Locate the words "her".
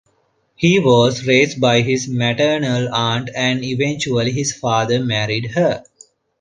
5.51-5.83